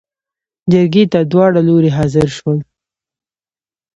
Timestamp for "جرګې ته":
0.71-1.19